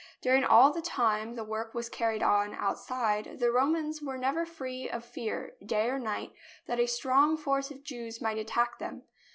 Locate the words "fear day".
5.07-5.91